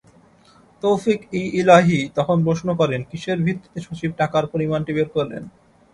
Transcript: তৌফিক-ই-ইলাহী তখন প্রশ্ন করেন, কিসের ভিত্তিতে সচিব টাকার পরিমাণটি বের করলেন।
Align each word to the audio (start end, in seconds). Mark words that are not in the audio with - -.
তৌফিক-ই-ইলাহী 0.83 1.99
তখন 2.17 2.37
প্রশ্ন 2.45 2.67
করেন, 2.75 3.01
কিসের 3.09 3.37
ভিত্তিতে 3.45 3.79
সচিব 3.87 4.11
টাকার 4.17 4.43
পরিমাণটি 4.53 4.91
বের 4.97 5.07
করলেন। 5.15 5.43